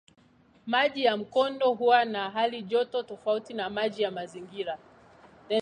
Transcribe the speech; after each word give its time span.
Maji 0.65 1.03
ya 1.05 1.17
mkondo 1.17 1.71
huwa 1.73 2.05
na 2.05 2.29
halijoto 2.29 3.03
tofauti 3.03 3.53
na 3.53 3.69
maji 3.69 4.01
ya 4.03 4.11
mazingira. 4.11 4.77